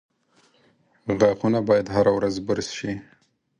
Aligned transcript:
•غاښونه 1.19 1.59
باید 1.69 1.91
هره 1.95 2.11
ورځ 2.17 2.35
برس 2.47 2.67
شي. 2.77 2.93